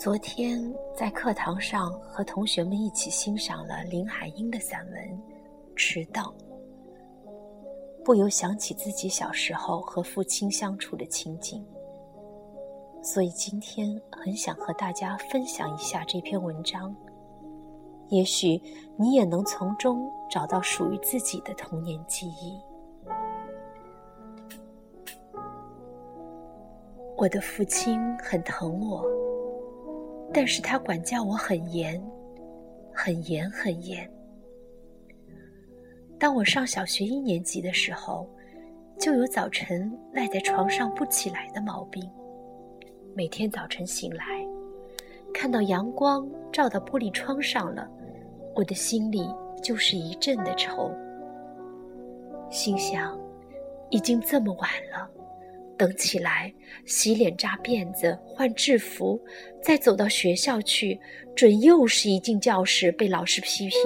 [0.00, 0.58] 昨天
[0.96, 4.94] 在课堂上和同学们一起欣赏了林海音的散文
[5.76, 6.22] 《迟到》，
[8.02, 11.62] 不由想起自己小时候和父亲相处的情景，
[13.02, 16.96] 所以今天很想和大家分享一下这篇文章。
[18.08, 18.58] 也许
[18.96, 22.58] 你也能从中找到属于自己的童年记忆。
[27.18, 29.04] 我的父亲很疼我。
[30.32, 32.00] 但是他管教我很严，
[32.92, 34.08] 很严，很严。
[36.18, 38.28] 当我上小学一年级的时候，
[38.98, 42.08] 就有早晨赖在床上不起来的毛病。
[43.14, 44.24] 每天早晨醒来，
[45.34, 47.90] 看到阳光照到玻璃窗上了，
[48.54, 49.28] 我的心里
[49.62, 50.92] 就是一阵的愁，
[52.50, 53.18] 心想：
[53.88, 55.10] 已经这么晚了。
[55.80, 56.52] 等起来，
[56.84, 59.18] 洗脸、扎辫子、换制服，
[59.62, 61.00] 再走到学校去，
[61.34, 63.80] 准又是一进教室被老师批评。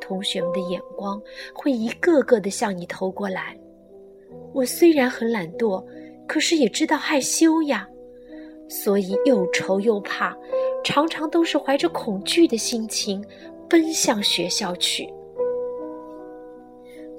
[0.00, 1.20] 同学们的眼光
[1.52, 3.58] 会一个个的向你投过来。
[4.54, 5.84] 我虽然很懒惰，
[6.28, 7.84] 可是也知道害羞呀，
[8.68, 10.36] 所以又愁又怕，
[10.84, 13.20] 常常都是怀着恐惧的心情
[13.68, 15.12] 奔向学校去。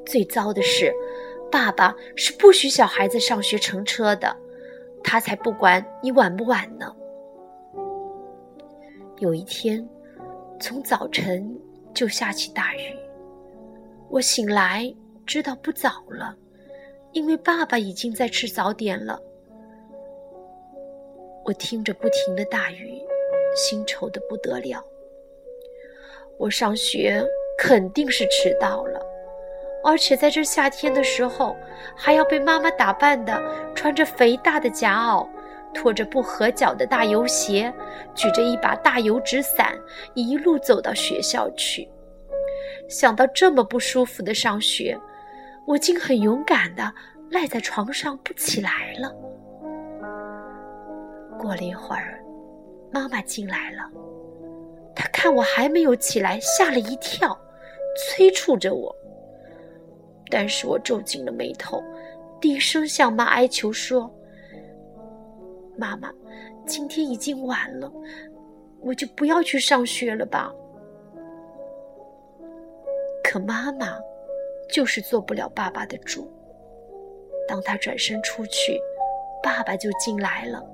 [0.05, 0.89] 最糟的是。
[1.53, 4.35] 爸爸是不许小孩子上学乘车的，
[5.03, 6.91] 他才不管你晚不晚呢。
[9.19, 9.87] 有一天，
[10.59, 11.55] 从早晨
[11.93, 12.97] 就下起大雨，
[14.09, 14.91] 我醒来
[15.27, 16.35] 知道不早了，
[17.11, 19.21] 因为爸爸已经在吃早点了。
[21.45, 22.99] 我听着不停的大雨，
[23.55, 24.83] 心愁的不得了。
[26.39, 27.23] 我上学
[27.59, 29.12] 肯定是迟到了。
[29.83, 31.55] 而且在这夏天的时候，
[31.95, 33.41] 还要被妈妈打扮的
[33.75, 35.27] 穿着肥大的夹袄，
[35.73, 37.71] 拖着不合脚的大油鞋，
[38.15, 39.77] 举着一把大油纸伞，
[40.13, 41.89] 一路走到学校去。
[42.87, 44.97] 想到这么不舒服的上学，
[45.67, 46.93] 我竟很勇敢的
[47.29, 49.13] 赖在床上不起来了。
[51.37, 52.23] 过了一会儿，
[52.91, 53.89] 妈妈进来了，
[54.95, 57.37] 她看我还没有起来，吓了一跳，
[57.97, 58.95] 催促着我。
[60.35, 61.79] 但是我皱紧了眉头，
[62.41, 64.11] 低声向妈哀求说
[65.77, 66.11] ：“妈妈，
[66.65, 67.93] 今天已经晚了，
[68.81, 70.51] 我就不要去上学了吧。”
[73.23, 73.85] 可妈妈
[74.71, 76.27] 就是做不了爸爸的主。
[77.47, 78.81] 当他转身出去，
[79.43, 80.65] 爸爸就进来了。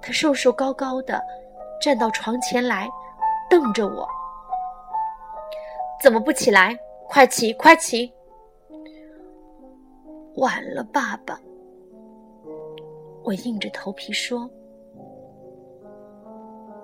[0.00, 1.20] 他瘦瘦高高的，
[1.82, 2.88] 站到床前来，
[3.50, 4.08] 瞪着我
[6.00, 6.78] ：“怎么不起来？
[7.08, 8.12] 快起，快起！”
[10.36, 11.40] 晚了，爸爸。
[13.24, 14.48] 我硬着头皮说：“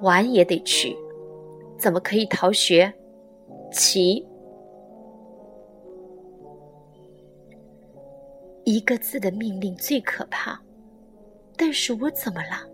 [0.03, 0.97] 晚也得去，
[1.79, 2.93] 怎么可以逃学？”
[3.73, 4.27] 起，
[8.65, 10.61] 一个字的命令最可怕。
[11.57, 12.69] 但是我怎么了？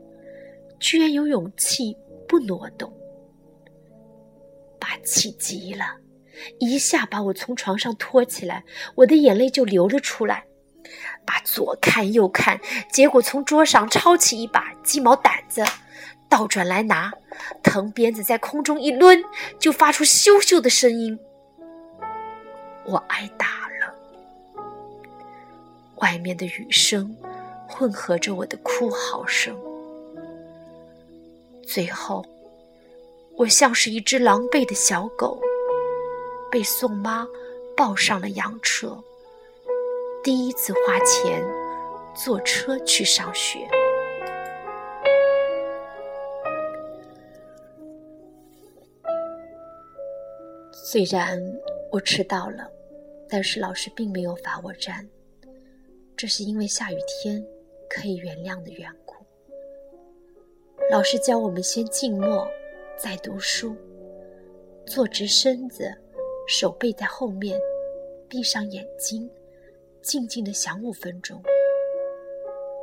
[0.81, 1.97] 居然有勇气
[2.27, 2.93] 不挪动，
[4.81, 5.85] 把气急了，
[6.59, 8.65] 一下把我从床上拖起来，
[8.97, 10.48] 我的眼泪就流了出来。
[11.25, 12.61] 把左看右看，
[12.91, 15.65] 结果从桌上抄起一把鸡毛掸子，
[16.29, 17.13] 倒转来拿，
[17.63, 19.23] 藤鞭子在空中一抡，
[19.59, 21.19] 就发出咻咻的声音。
[22.85, 23.47] 我挨打
[23.81, 23.95] 了。
[25.97, 27.15] 外面的雨声
[27.67, 29.55] 混合着我的哭嚎声，
[31.67, 32.25] 最后，
[33.37, 35.39] 我像是一只狼狈的小狗，
[36.51, 37.27] 被宋妈
[37.77, 38.97] 抱上了洋车。
[40.29, 41.43] 第一次花钱
[42.15, 43.67] 坐车去上学，
[50.71, 51.43] 虽然
[51.91, 52.71] 我迟到了，
[53.27, 55.09] 但是老师并没有罚我站，
[56.15, 57.43] 这是因为下雨天
[57.89, 59.15] 可以原谅的缘故。
[60.91, 62.47] 老师教我们先静默，
[62.99, 63.75] 再读书，
[64.85, 65.91] 坐直身子，
[66.47, 67.59] 手背在后面，
[68.29, 69.27] 闭上眼睛。
[70.09, 71.39] 静静的想五分钟。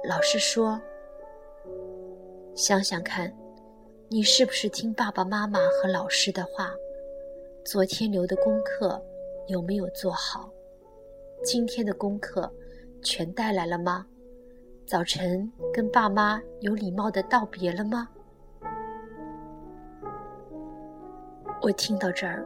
[0.07, 0.79] 老师说
[2.53, 3.35] ：“想想看，
[4.09, 6.71] 你是不是听爸爸妈妈和老师的话？
[7.65, 9.03] 昨天留的功课
[9.47, 10.51] 有没有做好？
[11.43, 12.47] 今天的功课
[13.01, 14.05] 全带来了吗？
[14.85, 18.07] 早晨跟爸妈有礼貌的道别了吗？”
[21.59, 22.45] 我听到这儿，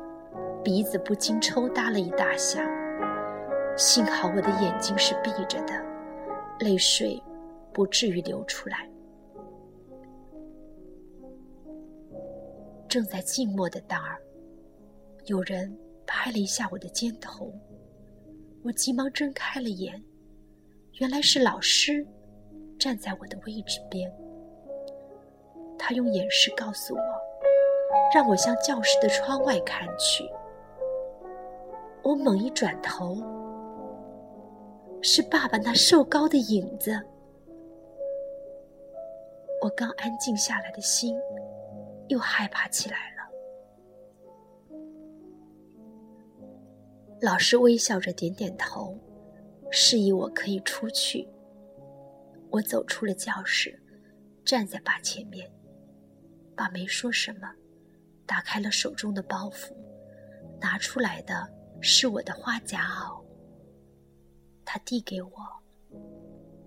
[0.64, 2.79] 鼻子不禁抽搭了一大下。
[3.80, 5.74] 幸好我的眼睛是闭着的，
[6.60, 7.18] 泪水
[7.72, 8.86] 不至于流出来。
[12.90, 14.22] 正在静默的当儿，
[15.28, 15.74] 有人
[16.06, 17.54] 拍了一下我的肩头，
[18.66, 20.04] 我急忙睁开了眼，
[21.00, 22.06] 原来是老师
[22.78, 24.14] 站在我的位置边。
[25.78, 27.02] 他用眼神告诉我，
[28.14, 30.30] 让我向教室的窗外看去。
[32.04, 33.16] 我猛一转头，
[35.02, 36.92] 是爸爸那瘦高的影子。
[39.62, 41.18] 我刚安静下来的心，
[42.08, 43.18] 又害怕起来了。
[47.22, 48.98] 老师微笑着点点头，
[49.70, 51.28] 示意我可以出去。
[52.50, 53.78] 我走出了教室，
[54.44, 55.50] 站在爸前面。
[56.56, 57.50] 爸没说什么，
[58.26, 59.74] 打开了手中的包袱，
[60.60, 61.48] 拿出来的
[61.80, 63.22] 是我的花夹袄。
[64.72, 65.32] 他递给我，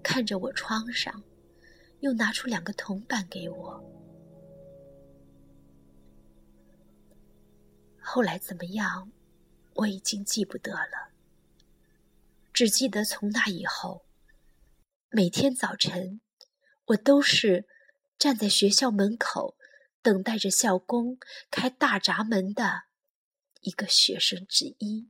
[0.03, 1.23] 看着我窗上。
[2.01, 3.81] 又拿出两个铜板给我。
[8.01, 9.13] 后来怎么样，
[9.75, 11.13] 我已经记不得了。
[12.53, 14.05] 只记得从那以后，
[15.11, 16.21] 每天早晨，
[16.87, 17.69] 我都是
[18.19, 19.57] 站在学校门口，
[20.03, 21.19] 等待着校工
[21.53, 22.83] 开大闸门的
[23.61, 25.09] 一个学生之一。